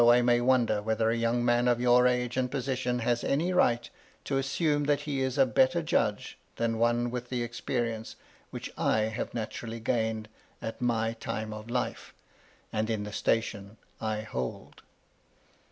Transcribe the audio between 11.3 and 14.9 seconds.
of life, and in the station I hold."